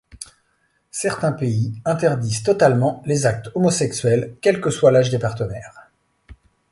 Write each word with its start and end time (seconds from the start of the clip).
Certains 0.89 1.31
pays 1.33 1.79
interdisent 1.85 2.41
totalement 2.41 3.03
les 3.05 3.27
actes 3.27 3.51
homosexuels 3.53 4.35
quel 4.41 4.59
que 4.59 4.71
soit 4.71 4.89
l'âge 4.89 5.11
des 5.11 5.19
partenaires. 5.19 5.91